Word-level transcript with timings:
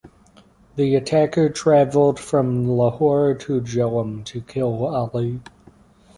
The 0.77 0.95
attacker 0.95 1.49
traveled 1.49 2.19
from 2.19 2.65
Lahore 2.67 3.35
to 3.35 3.61
Jhelum 3.61 4.23
to 4.25 4.41
kill 4.41 4.87
Ali. 4.87 5.41